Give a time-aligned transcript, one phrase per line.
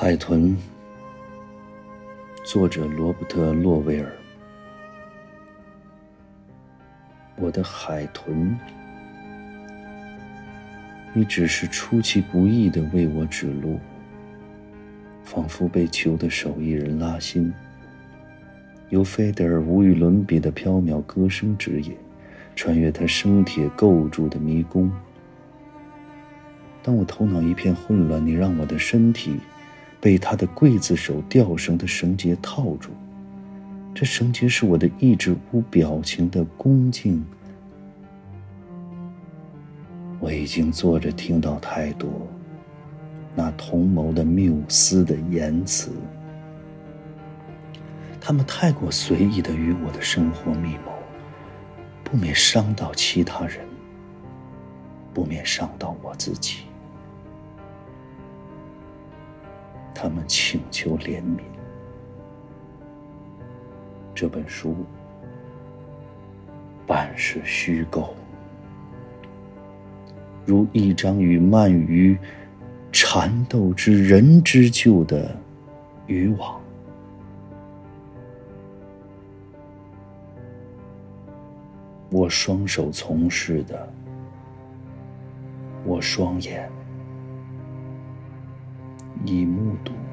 [0.00, 0.56] 海豚，
[2.44, 4.08] 作者罗伯特·洛威尔。
[7.34, 8.56] 我的海豚，
[11.12, 13.80] 你只是出其不意的为我指路，
[15.24, 17.52] 仿佛被球的手艺人拉心，
[18.90, 21.96] 由费德尔无与伦比的飘渺歌声指引，
[22.54, 24.88] 穿越他生铁构筑的迷宫。
[26.84, 29.40] 当我头脑一片混乱，你让我的身体。
[30.00, 32.90] 被他的刽子手吊绳的绳结套住，
[33.94, 37.24] 这绳结是我的意志无表情的恭敬。
[40.20, 42.08] 我已经坐着听到太多
[43.34, 45.90] 那同谋的缪斯的言辞，
[48.20, 50.92] 他们太过随意的与我的生活密谋，
[52.02, 53.64] 不免伤到其他人，
[55.14, 56.67] 不免伤到我自己。
[60.00, 61.40] 他们请求怜悯。
[64.14, 64.76] 这本书
[66.86, 68.14] 半是虚构，
[70.46, 72.16] 如一张与鳗鱼
[72.92, 75.36] 缠斗之人之旧的
[76.06, 76.60] 渔网。
[82.08, 83.92] 我双手从事的，
[85.84, 86.70] 我双眼。
[89.24, 90.07] 你目睹。